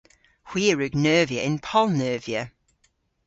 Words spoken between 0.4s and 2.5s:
Hwi a wrug neuvya yn poll-neuvya.